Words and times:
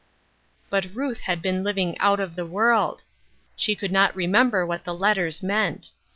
But 0.71 0.95
Ruth 0.95 1.19
had 1.19 1.43
been 1.43 1.63
living 1.63 1.95
out 1.99 2.19
of 2.19 2.35
the 2.35 2.43
world. 2.43 3.03
She 3.55 3.75
could 3.75 3.91
not 3.91 4.15
remember 4.15 4.65
what 4.65 4.83
the 4.83 4.95
letters 4.95 5.43
meant. 5.43 5.91